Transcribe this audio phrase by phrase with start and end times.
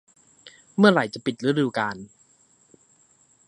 [0.77, 1.95] เมื่อไหร่จะปิดฤดูกาล